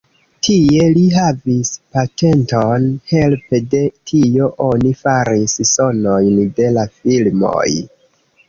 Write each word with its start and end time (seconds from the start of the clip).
Tie 0.45 0.85
li 0.93 1.01
havis 1.15 1.69
patenton, 1.97 2.87
helpe 3.13 3.61
de 3.75 3.83
tio 4.13 4.49
oni 4.71 4.95
faris 5.03 5.57
sonojn 5.75 6.41
de 6.61 6.73
la 6.81 6.91
filmoj. 6.99 7.69